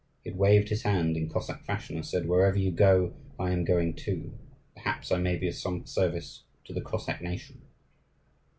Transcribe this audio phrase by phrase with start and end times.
[0.23, 3.63] He had waved his hand in Cossack fashion, and said, "Wherever you go, I am
[3.63, 4.33] going too;
[4.73, 7.61] perhaps I may be of some service to the Cossack nation."